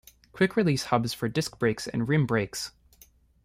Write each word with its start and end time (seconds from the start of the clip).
Quick 0.33 0.55
release 0.55 0.85
hubs 0.85 1.13
for 1.13 1.29
disc 1.29 1.59
brakes 1.59 1.85
and 1.87 2.09
rim 2.09 2.25
brakes. 2.25 2.71